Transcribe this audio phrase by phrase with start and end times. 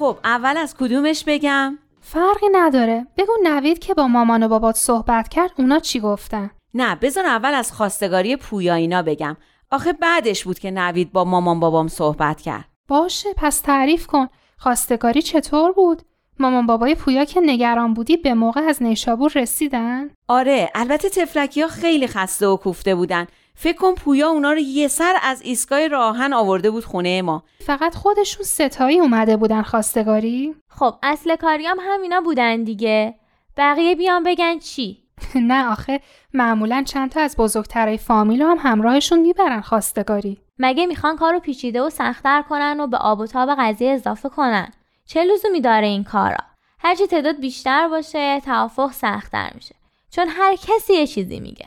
[0.00, 3.06] خب اول از کدومش بگم؟ فرقی نداره.
[3.16, 7.54] بگو نوید که با مامان و بابات صحبت کرد اونا چی گفتن؟ نه بذار اول
[7.54, 9.36] از خواستگاری پویا اینا بگم.
[9.70, 12.64] آخه بعدش بود که نوید با مامان بابام صحبت کرد.
[12.88, 14.28] باشه پس تعریف کن.
[14.58, 16.02] خواستگاری چطور بود؟
[16.38, 21.68] مامان بابای پویا که نگران بودی به موقع از نیشابور رسیدن؟ آره البته تفلکی ها
[21.68, 23.26] خیلی خسته و کوفته بودن.
[23.62, 27.42] فکر کن پویا اونا رو یه سر از ایستگاه راهن آورده بود خونه ما.
[27.66, 33.14] فقط خودشون ستایی اومده بودن خواستگاری؟ خب اصل کاریام همینا بودن دیگه.
[33.56, 35.02] بقیه بیان بگن چی؟
[35.34, 36.00] نه آخه
[36.34, 40.38] معمولا چند تا از بزرگترای فامیل هم همراهشون می‌برن خواستگاری.
[40.58, 44.72] مگه می‌خوان کارو پیچیده و سختتر کنن و به آب و تاب قضیه اضافه کنن؟
[45.06, 46.40] چه لزومی داره این کارا؟
[46.78, 49.74] هرچی تعداد بیشتر باشه توافق سختتر میشه.
[50.10, 51.66] چون هر کسی یه چیزی میگه.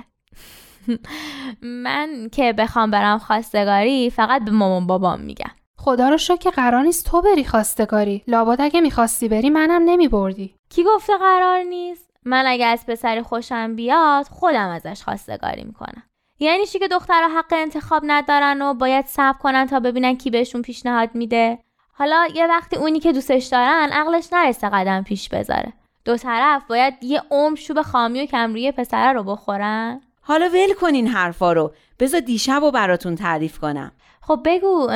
[1.61, 5.51] من که بخوام برم خواستگاری فقط به مامان بابام میگم.
[5.77, 8.23] خدا رو شکر که قرار نیست تو بری خواستگاری.
[8.27, 10.55] لابد اگه می‌خواستی بری منم نمیبردی.
[10.69, 16.03] کی گفته قرار نیست؟ من اگه از پسری خوشم بیاد خودم ازش خواستگاری می‌کنم.
[16.39, 20.61] یعنی چی که دخترها حق انتخاب ندارن و باید صبر کنن تا ببینن کی بهشون
[20.61, 21.59] پیشنهاد میده؟
[21.93, 25.73] حالا یه وقتی اونی که دوستش دارن عقلش نرسه قدم پیش بذاره.
[26.05, 31.07] دو طرف باید یه عمر شوب خامی و کمروی پسره رو بخورن؟ حالا ول کنین
[31.07, 31.73] حرفا رو.
[31.99, 33.91] بذار دیشب و براتون تعریف کنم.
[34.21, 34.87] خب بگو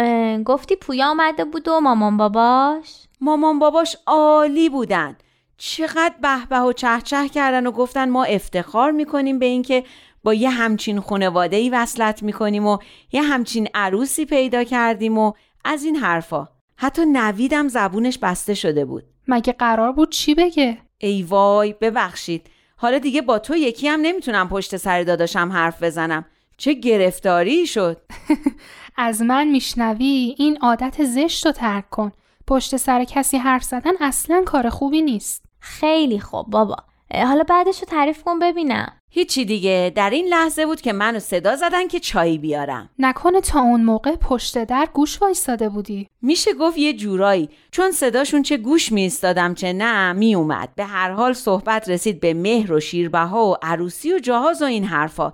[0.45, 5.17] گفتی پویا آمده بود و مامان باباش؟ مامان باباش عالی بودن.
[5.57, 9.83] چقدر به به و چه چه کردن و گفتن ما افتخار می‌کنیم به اینکه
[10.23, 12.77] با یه همچین خانواده ای وصلت می‌کنیم و
[13.11, 15.33] یه همچین عروسی پیدا کردیم و
[15.65, 16.47] از این حرفا.
[16.75, 19.03] حتی نویدم زبونش بسته شده بود.
[19.27, 22.49] مگه قرار بود چی بگه؟ ای وای ببخشید.
[22.77, 26.25] حالا دیگه با تو یکی هم نمی‌تونم پشت سر داداشم حرف بزنم.
[26.57, 28.01] چه گرفتاری شد؟
[28.97, 32.11] از من میشنوی این عادت زشت رو ترک کن.
[32.47, 35.43] پشت سر کسی حرف زدن اصلا کار خوبی نیست.
[35.59, 36.75] خیلی خوب بابا.
[37.13, 38.96] حالا بعدش رو تعریف کن ببینم.
[39.09, 39.91] هیچی دیگه.
[39.95, 42.89] در این لحظه بود که منو صدا زدن که چایی بیارم.
[42.99, 46.07] نکنه تا اون موقع پشت در گوش وایستاده بودی.
[46.21, 47.49] میشه گفت یه جورایی.
[47.71, 52.73] چون صداشون چه گوش میستادم چه نه میومد به هر حال صحبت رسید به مهر
[52.73, 55.33] و شیربها و عروسی و جهاز و این حرفا.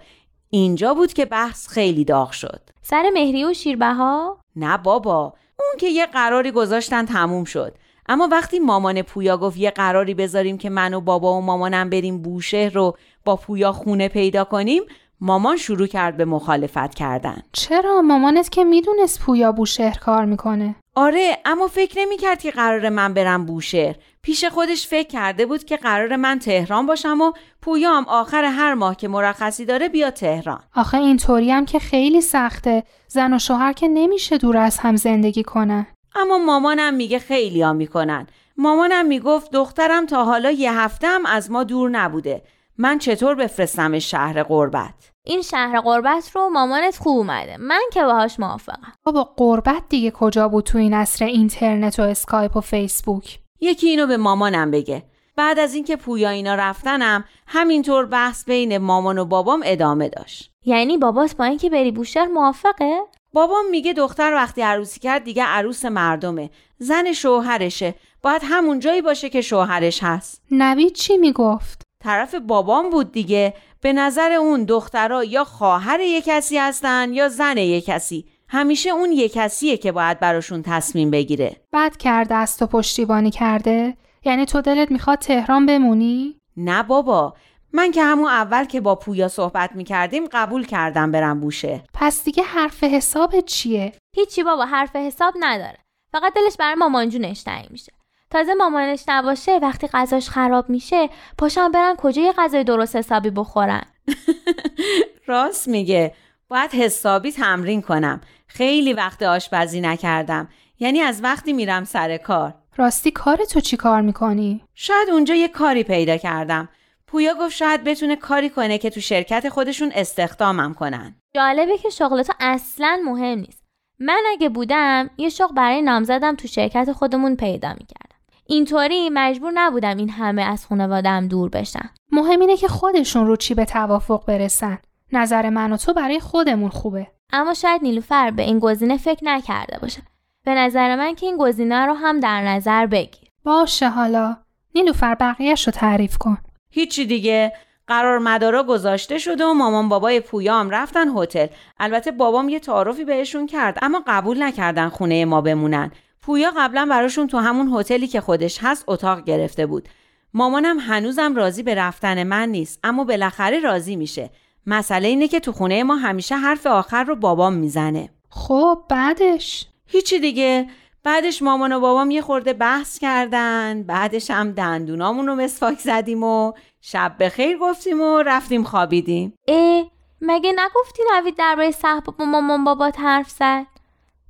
[0.50, 2.62] اینجا بود که بحث خیلی داغ شد.
[2.82, 5.34] سر مهری و شیربها؟ نه بابا.
[5.60, 7.76] اون که یه قراری گذاشتن تموم شد.
[8.10, 12.22] اما وقتی مامان پویا گفت یه قراری بذاریم که من و بابا و مامانم بریم
[12.22, 14.84] بوشهر رو با پویا خونه پیدا کنیم
[15.22, 17.42] مامان شروع کرد به مخالفت کردن.
[17.52, 20.76] چرا؟ مامانت که می‌دونست پویا بوشهر کار می‌کنه.
[20.96, 23.96] آره اما فکر نمی‌کرد که قرار من برم بوشهر.
[24.22, 27.32] پیش خودش فکر کرده بود که قرار من تهران باشم و
[27.62, 30.60] پویا هم آخر هر ماه که مرخصی داره بیا تهران.
[30.76, 32.84] آخه اینطوری هم که خیلی سخته.
[33.08, 37.74] زن و شوهر که نمیشه دور از هم زندگی کنه اما مامانم میگه خیلی ها
[37.74, 38.28] می‌کنن.
[38.58, 42.44] مامانم می‌گفت دخترم تا حالا یه هفته هم از ما دور نبوده.
[42.78, 47.58] من چطور بفرستم شهر قربت این شهر قربت رو مامانت خوب اومده.
[47.58, 48.94] من که باهاش موافقم.
[49.04, 54.08] بابا قربت دیگه کجا بود تو این عصر اینترنت و اسکایپ و فیسبوک؟ یکی اینو
[54.08, 55.04] به مامانم بگه.
[55.36, 60.52] بعد از اینکه پویا اینا رفتنم همینطور بحث بین مامان و بابام ادامه داشت.
[60.66, 63.00] یعنی باباس با اینکه بری بوشهر موافقه؟
[63.34, 69.30] بابام میگه دختر وقتی عروسی کرد دیگه عروس مردمه زن شوهرشه باید همون جایی باشه
[69.30, 70.42] که شوهرش هست.
[70.52, 76.58] نوید چی می‌گفت؟ طرف بابام بود دیگه به نظر اون دخترها یا خواهر یک کسی
[76.58, 78.26] هستن یا زن یک کسی.
[78.48, 81.56] همیشه اون یک کسیه که باید براشون تصمیم بگیره.
[81.74, 87.34] بد کرده است و پشتیبانی کرده یعنی تو دلت می‌خواد تهران بمونی؟ نه بابا
[87.76, 91.84] من که همون اول که با پویا صحبت می‌کردیم قبول کردم برم بوشه.
[91.94, 95.78] پس دیگه حرف حساب چیه؟ هیچی بابا حرف حساب نداره.
[96.12, 97.94] فقط دلش برای مامان جونش تنگ میشه.
[98.30, 103.84] تازه مامانش نباشه وقتی غذاش خراب میشه پاشم برن کجا یه غذای درست حسابی بخورن؟
[105.28, 106.14] راست میگه.
[106.48, 108.22] باید حسابی تمرین کنم.
[108.48, 110.50] خیلی وقت آشپزی نکردم.
[110.80, 112.54] یعنی از وقتی میرم سر کار.
[112.78, 116.70] راستی کار تو چی کار می‌کنی؟ شاید اونجا یه کاری پیدا کردم.
[117.14, 121.16] پویا گفت شاید بتونه کاری کنه که تو شرکت خودشون استخدامم کنن.
[121.36, 123.64] جالبه که شغل تو اصلا مهم نیست.
[124.00, 128.16] من اگه بودم یه شغل برای نامزدم تو شرکت خودمون پیدا می‌کردم.
[128.46, 131.90] اینطوری مجبور نبودم این همه از خانوادم دور بشن.
[132.12, 134.80] مهم اینه که خودشون رو چی به توافق برسن.
[135.12, 137.08] نظر من و تو برای خودمون خوبه.
[137.34, 140.02] اما شاید نیلوفر به این گزینه فکر نکرده باشه.
[140.46, 143.30] به نظر من که این گزینه رو هم در نظر بگیر.
[143.44, 144.38] باشه حالا.
[144.76, 146.38] نیلوفر بقیهش رو تعریف کن.
[146.74, 147.54] هیچی دیگه.
[147.88, 151.48] قرار مدارا گذاشته شده و مامان بابای پویام رفتن هتل.
[151.80, 155.92] البته بابام یه تعارفی بهشون کرد اما قبول نکردن خونه ما بمونن.
[156.22, 159.90] پویا قبلا براشون تو همون هتلی که خودش هست اتاق گرفته بود.
[160.34, 164.30] مامانم هنوزم راضی به رفتن من نیست اما بالاخره راضی میشه.
[164.68, 168.10] مسئله اینه که تو خونه ما همیشه حرف آخر رو بابام می‌زنه.
[168.30, 170.68] خب بعدش؟ هیچی دیگه.
[171.04, 176.54] بعدش مامان و بابام یه خورده بحث کردن بعدش هم دندونامون رو مسواک زدیم و
[176.82, 179.34] شب به خیر گفتیم و رفتیم خوابیدیم.
[179.48, 179.84] اه
[180.22, 183.66] مگه نگفتی نوید درباره صحبا با مامان بابات حرف زد؟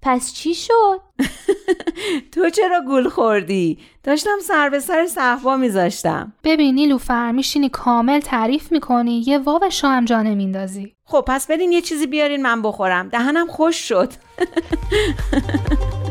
[0.02, 1.02] پس چی شد؟
[2.31, 6.34] تو چرا گول خوردی؟ داشتم سر به سر صحبا میذاشتم.
[6.44, 11.81] ببین نیلوفر میشینی کامل تعریف می‌کنی یه واو هم جا نمیندازی خب پس برین یه
[11.81, 13.10] چیزی بیارین من بخورم.
[13.10, 14.14] دهنم خوش شد.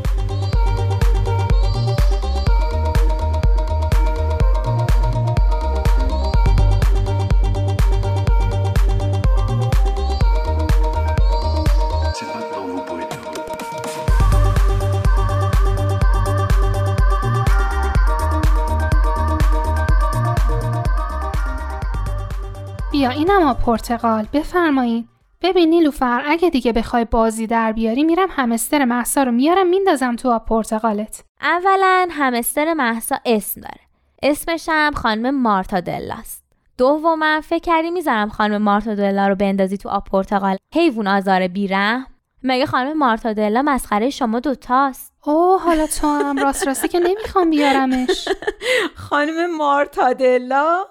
[23.02, 24.26] بیا اینم پرتقال.
[24.32, 25.08] بفرمایین
[25.40, 30.30] ببین نیلوفر اگه دیگه بخوای بازی در بیاری میرم همستر محسا رو میارم میندازم تو
[30.30, 31.24] آب پرتقالت.
[31.40, 33.80] اولا همستر محسا اسم داره.
[34.22, 36.44] اسمش هم خانم مارتا دلاست
[36.78, 40.56] دوما فکر کردی می‌ذارم خانم مارتا دلا رو بندازی تو آب پرتقال.
[40.74, 42.11] حیوان آزار بیرحم.
[42.44, 47.50] مگه خانم مارتا دلا مسخره شما دوتاست؟ اوه حالا تو هم راست راستی که نمی‌خوام
[47.50, 48.28] بیارمش.
[49.08, 50.84] خانم مارتادلا؟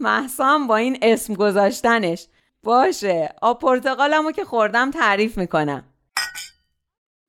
[0.00, 2.26] محسا هم با این اسم گذاشتنش.
[2.62, 5.84] باشه آب پرتقالمو که خوردم تعریف می‌کنم.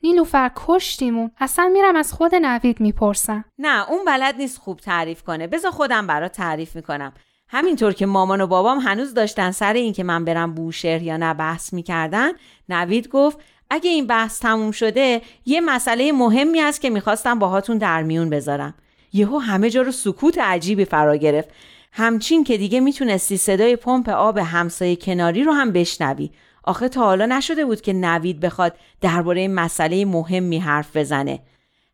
[0.03, 1.31] نیلوفر کشتیمون.
[1.37, 3.45] اصلا میرم از خود نوید می‌پرسم.
[3.57, 5.47] نه اون بلد نیست خوب تعریف کنه.
[5.47, 7.13] بذار خودم برات تعریف می‌کنم.
[7.49, 11.33] همینطور که مامان و بابام هنوز داشتن سر این که من برم بوشهر یا نه
[11.33, 12.31] بحث می‌کردن
[12.69, 13.39] نوید گفت
[13.69, 18.73] اگه این بحث تموم شده یه مسئله مهمی است که می‌خواستم باهاتون در میون بذارم.
[19.13, 21.49] یهو همه جا رو سکوت عجیبی فرا گرفت.
[21.91, 26.31] همچین که دیگه می‌تونستی صدای پمپ آب همسایه کناری رو هم بشنوی.
[26.63, 31.39] آخه تا حالا نشده بود که نوید بخواد درباره مسئله مهمی حرف بزنه.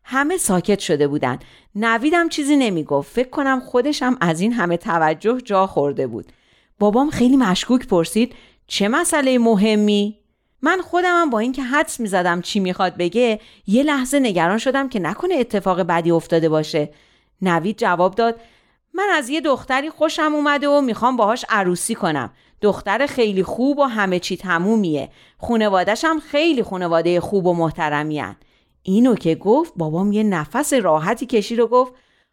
[0.04, 1.38] همه ساکت شده بودن.
[1.74, 3.12] نویدم چیزی نمی‌گفت.
[3.12, 6.32] فکر کنم خودش هم از این همه توجه جا خورده بود.
[6.78, 8.34] بابام خیلی مشکوک پرسید
[8.66, 10.18] چه مسئله مهمی؟
[10.62, 14.98] من خودم هم با اینکه حدس می‌زدم چی می‌خواد بگه یه لحظه نگران شدم که
[14.98, 16.92] نکنه اتفاق بدی افتاده باشه.
[17.42, 18.40] نوید جواب داد
[18.94, 22.30] من از یه دختری خوشم اومده و می‌خوام باهاش عروسی کنم.
[22.60, 25.08] دختر خیلی خوب و همه چی تمومیه.
[25.38, 28.36] خونوادش هم خیلی خونواده خوب و محترمیان.
[28.82, 31.92] اینو که گفت بابام یه نفس راحتی کشید و گفت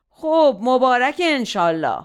[0.09, 1.99] خب مبارک انشالله.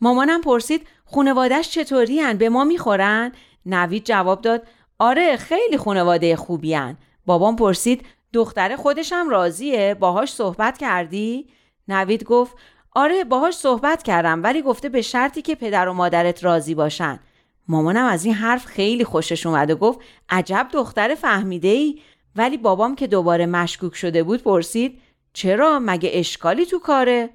[0.00, 3.32] مامانم پرسید خونوادش چطوری به ما می‌خورن؟
[3.66, 4.62] نوید جواب داد
[4.98, 6.96] آره خیلی خونواده خوبیان
[7.26, 11.46] بابام پرسید دختر خودشم راضیه؟ باهاش صحبت کردی؟
[11.88, 12.56] نوید گفت
[12.94, 17.20] آره باهاش صحبت کردم ولی گفته به شرطی که پدر و مادرت راضی باشن.
[17.68, 22.00] مامانم از این حرف خیلی خوشش اومد و گفت عجب دختر فهمیده ای
[22.36, 24.98] ولی بابام که دوباره مشکوک شده بود پرسید
[25.32, 27.30] چرا؟ مگه اشکالی تو کاره؟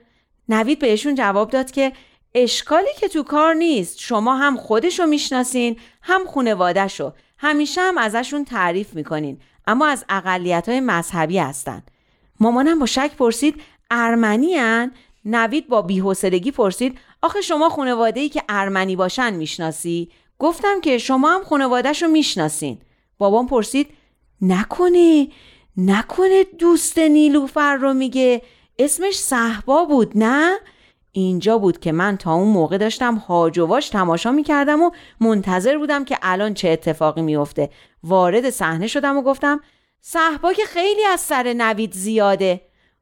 [0.50, 1.92] نوید بهشون جواب داد که
[2.36, 4.00] اشکالی که تو کار نیست.
[4.00, 7.14] شما هم خودشو می‌شناسین هم خونوادهشو
[7.44, 11.84] همیشه هم ازشون تعریف می‌کنین اما از اقلیت های مذهبی هستن.
[12.40, 14.92] مامانم با شک پرسید ارمنی هن؟
[15.26, 21.36] نوید با بیحوصلگی پرسید آخه شما خانواده ای که ارمنی باشن می‌شناسی؟ گفتم که شما
[21.36, 22.78] هم خانوادهشو می‌شناسین.
[23.18, 23.88] بابام پرسید
[24.42, 25.28] نکنه
[25.78, 28.42] نکنه دوست نیلوفر رو میگه؟
[28.80, 30.58] اسمش صحبا بود نه؟
[31.12, 35.78] اینجا بود که من تا اون موقع داشتم هاج و واج تماشا می‌کردم و منتظر
[35.78, 37.70] بودم که الان چه اتفاقی میفته
[38.04, 39.60] وارد صحنه شدم و گفتم
[40.02, 42.62] صحبا که خیلی از سر نوید زیاده.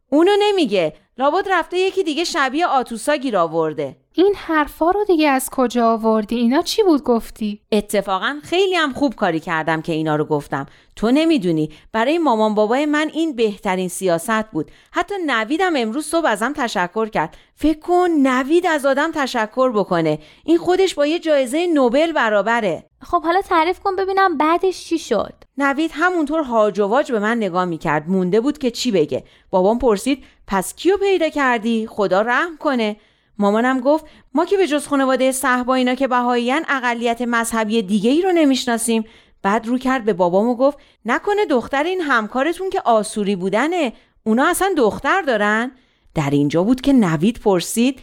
[0.09, 0.93] اونو نمیگه.
[1.17, 3.95] لابد رفته یکی دیگه شبیه آتوسا گیر آورده.
[4.19, 9.15] این حرفا رو دیگه از کجا آوردی؟ اینا چی بود گفتی؟ اتفاقا خیلی هم خوب
[9.15, 10.65] کاری کردم که اینا رو گفتم.
[10.95, 14.71] تو نمی‌دونی برای مامان بابای من این بهترین سیاست بود.
[14.91, 17.37] حتی نویدم امروز صبح ازم تشکر کرد.
[17.55, 20.19] فکر کن نوید از آدم تشکر بکنه.
[20.45, 22.85] این خودش با یه جایزه نوبل برابره.
[23.01, 25.33] خب حالا تعریف کن ببینم بعدش چی شد.
[25.57, 28.09] نوید همونطور هاج و واج به من نگاه می‌کرد.
[28.09, 29.23] مونده بود که چی بگه.
[29.49, 32.95] بابام پرسید پس کیو پیدا کردی؟ خدا رحم کنه.
[33.39, 38.21] مامانم گفت ما که به جز خانواده صحبا اینا که بهاییان اقلیت مذهبی دیگه ای
[38.21, 39.03] رو نمی‌شناسیم.
[39.41, 43.93] بعد رو کرد به بابام و گفت نکنه دختر این همکارتون که آسوری بودنه
[44.23, 45.71] اونا اصلا دختر دارن؟
[46.15, 47.99] در اینجا بود که نوید پرسید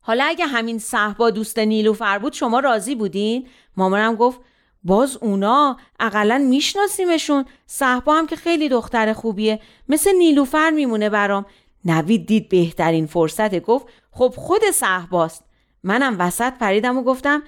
[0.00, 4.40] حالا اگه همین صحبا دوست نیلوفر بود شما راضی بودین؟ مامانم گفت
[4.84, 7.44] باز اونا اقلا میشناسیمشون.
[7.66, 11.46] صحبا هم که خیلی دختر خوبیه مثل نیلوفر میمونه برام.
[11.84, 15.44] نوید دید بهترین فرصت گفت خب خود صحباست
[15.82, 17.42] منم وسط پریدم و گفتم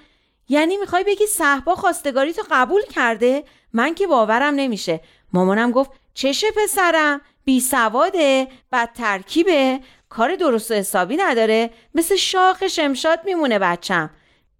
[0.49, 5.01] یعنی می‌خوای بگی صحبا خواستگاری تو قبول کرده؟ من که باورم نمیشه.
[5.33, 12.67] مامانم گفت چشه پسرم بی سواده بد ترکیبه کار درست و حسابی نداره مثل شاخ
[12.67, 14.11] شمشاد میمونه بچم.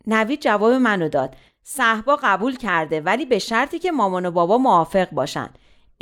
[0.07, 1.37] نوید جواب منو داد.
[1.63, 5.51] صحبا قبول کرده ولی به شرطی که مامان و بابا موافق باشن.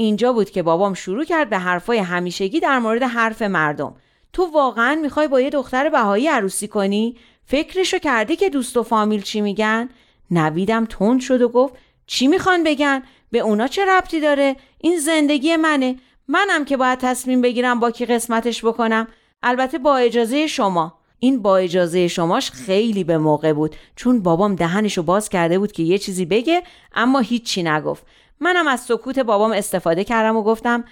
[0.01, 3.95] اینجا بود که بابام شروع کرد به حرفای همیشگی در مورد حرف مردم.
[4.33, 9.23] تو واقعا می‌خوای با یه دختر بهایی عروسی کنی؟ فکرشو کردی که دوست و فامیل
[9.23, 9.89] چی میگن؟
[10.31, 11.75] نویدم تند شد و گفت
[12.07, 15.97] چی می‌خوان بگن؟ به اونا چه ربطی داره؟ این زندگی منه.
[16.29, 19.09] منم که باید تصمیم بگیرم با کی قسمتش بکنم.
[19.43, 20.95] البته با اجازه شما.
[21.19, 23.77] این با اجازه شماش خیلی به موقع بود.
[23.97, 26.63] چون بابام دهنشو باز کرده بود که یه چیزی بگه
[26.95, 28.07] اما هیچی نگفت.
[28.41, 30.85] منم از سکوت بابام استفاده کردم و گفتم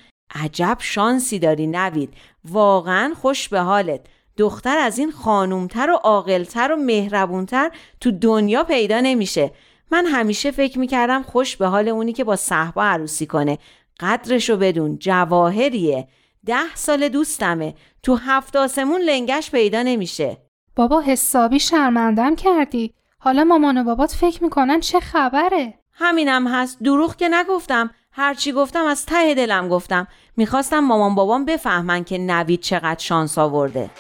[0.45, 2.15] عجب شانسی داری نوید.
[2.45, 4.01] واقعا خوش به حالت.
[4.37, 9.51] دختر از این خانومتر و عاقلتر و مهربونتر تو دنیا پیدا نمیشه.
[9.91, 13.59] من همیشه فکر می‌کردم خوش به حال اونی که با صحبا عروسی کنه.
[14.01, 16.09] قدرشو بدون جواهریه.
[16.47, 17.75] ده سال دوستمه.
[18.03, 20.37] تو هفت آسمون لنگش پیدا نمیشه.
[20.77, 22.95] بابا حسابی شرمندم کردی.
[23.19, 26.79] حالا مامان و بابات فکر می‌کنن چه خبره؟ همینم هست.
[26.83, 30.07] دروغ که نگفتم هرچی گفتم از ته دلم گفتم.
[30.37, 33.91] می‌خواستم مامان بابام بفهمن که نوید چقدر شانس آورده.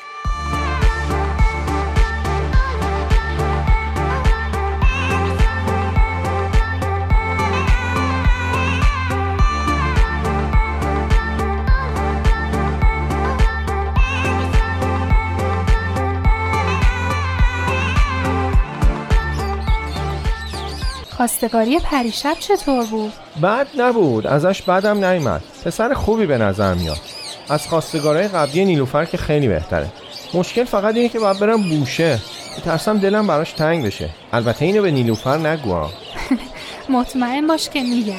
[21.29, 24.27] خواستگاری پریشب چطور بود؟ بد نبود.
[24.27, 25.43] ازش بدم نیومد.
[25.65, 27.01] پسر خوبی به نظر میاد.
[27.49, 29.89] از خواستگارای قبلی نیلوفر که خیلی بهتره.
[30.35, 32.19] مشکل فقط اینه که باید برم بوشه.
[32.65, 34.11] ترسم دلم براش تنگ بشه.
[34.33, 35.87] البته اینو به نیلوفر نگو
[36.95, 38.17] مطمئن باش که میگه.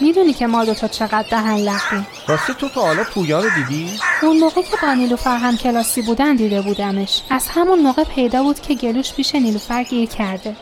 [0.00, 3.90] می‌دونی که ما دوتا چقدر دهن لختیم راستی تو تا حالا پویا رو دیدی؟
[4.22, 7.22] اون موقع که با نیلوفر هم کلاسی بودن دیده بودمش.
[7.30, 10.56] از همون موقع پیدا بود که گلوش پیش نیلوفر گیر کرده.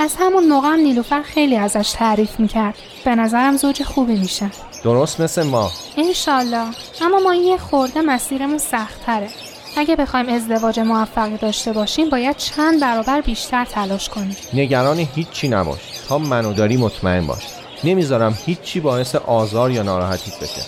[0.00, 2.74] از همون موقع هم نیلوفر خیلی ازش تعریف می‌کرد.
[3.04, 4.50] به نظرم زوج خوبی میشه.
[4.84, 5.70] درست مثل ما.
[5.96, 6.66] انشالله.
[7.02, 9.28] اما ما یه خورده مسیرمون سختتره.
[9.76, 14.36] اگه بخوایم ازدواج موفقی داشته باشیم باید چند برابر بیشتر تلاش کنیم.
[14.54, 15.80] نگران هیچی نباش.
[16.08, 17.42] تا منو داری مطمئن باش.
[17.84, 20.62] نمی‌ذارم هیچی باعث آزار یا ناراحتیت بشه.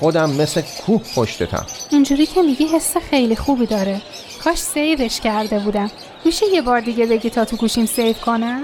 [0.00, 1.66] خودم مثل کوه پشتتم.
[1.90, 4.00] اینجوری که میگی حس خیلی خوبی داره.
[4.44, 5.90] کاش save ش کرده بودم.
[6.24, 8.62] میشه یه بار دیگه بگی تا تو گوشیم save کنم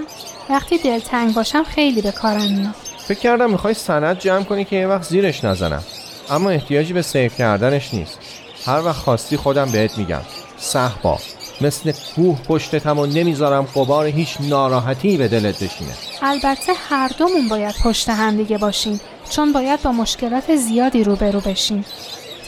[0.51, 2.75] وقتی دلتنگ باشم خیلی به کارم میاد.
[2.99, 5.83] فکر کردم می‌خوای سند جمع کنی که یه وقت زیرش نزنم.
[6.31, 8.19] اما احتیاجی به save کردنش نیست.
[8.67, 10.21] هر وقت خواستی خودم بهت میگم.
[10.59, 11.19] صهبا.
[11.61, 15.93] مثل کوه پشتتم و نمی‌ذارم غبار هیچ ناراحتی به دلت بشینه.
[16.23, 19.01] البته هر دومون باید پشت هم دیگه باشیم.
[19.31, 21.85] چون باید با مشکلات زیادی روبرو بشیم.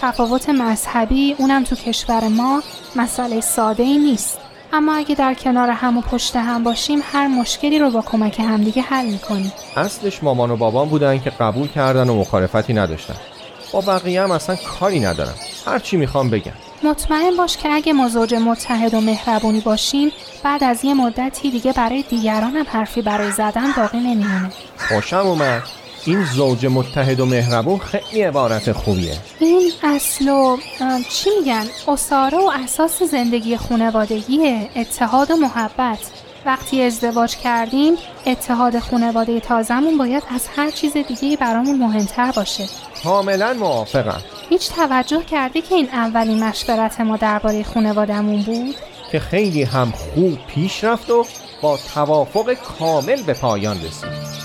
[0.01, 2.63] تفاوت مذهبی اونم تو کشور ما
[2.97, 4.39] مسئله ساده ای نیست.
[4.75, 8.83] اما اگه در کنار هم و پشت هم باشیم هر مشکلی رو با کمک همدیگه
[8.83, 9.53] حل می‌کنیم.
[9.77, 13.15] اصلش مامان و بابام بودن که قبول کردن و مخالفتی نداشتن.
[13.73, 15.35] با بقیه هم اصلا کاری ندارم
[15.67, 16.53] هرچی می‌خوام بگم.
[16.83, 20.13] مطمئن باش که اگه ما زوج متحد و مهربونی باشیم
[20.43, 24.51] بعد از یه مدتی دیگه برای دیگران هم حرفی برای زدن باقی نمیمونه.
[24.89, 25.63] خوشم اومد.
[26.07, 29.17] این زوج متحد و مهربون خیلی عبارت خوبیه.
[29.41, 30.57] این اصل و
[31.09, 35.99] چی میگن؟ اصاره و اساس زندگی خونوادگیه اتحاد و محبت.
[36.47, 37.95] وقتی ازدواج کردیم
[38.27, 42.65] اتحاد خانواده تازمون باید از هر چیز دیگه برامون مهمتر باشه.
[43.05, 44.23] کاملا موافقم.
[44.49, 48.75] هیچ توجه کردی که این اولین مشورت ما درباره خانوادهمون بود؟
[49.13, 51.27] که خیلی هم خوب پیش رفت و
[51.63, 54.42] با توافق کامل به پایان رسید.